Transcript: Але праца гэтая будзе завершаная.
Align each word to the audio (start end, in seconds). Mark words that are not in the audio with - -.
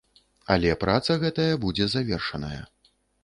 Але 0.55 0.71
праца 0.83 1.17
гэтая 1.25 1.53
будзе 1.65 1.85
завершаная. 1.97 2.61